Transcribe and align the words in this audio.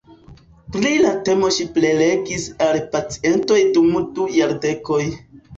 Pri 0.75 0.93
la 1.01 1.11
temo 1.27 1.51
ŝi 1.57 1.67
prelegis 1.75 2.47
al 2.69 2.81
pacientoj 2.97 3.61
dum 3.77 3.93
du 4.17 4.27
jardekoj. 4.39 5.03